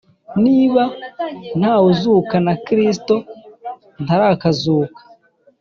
[0.43, 0.83] Niba
[1.59, 3.15] nta wuzuka na Kristo
[4.03, 4.99] ntarakazuka